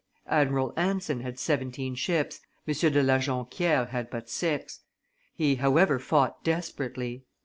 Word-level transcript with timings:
Admiral 0.31 0.73
Anson 0.77 1.19
had 1.19 1.37
seventeen 1.37 1.93
ships, 1.93 2.39
M. 2.67 2.73
de 2.73 3.03
La 3.03 3.19
Jonquiere 3.19 3.85
had 3.91 4.09
but 4.09 4.31
six; 4.31 4.79
he, 5.35 5.57
however, 5.57 5.99
fought 5.99 6.43
desperately. 6.43 7.23